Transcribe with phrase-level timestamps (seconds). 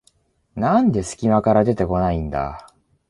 [0.55, 2.67] なんですき間から出てこないんだ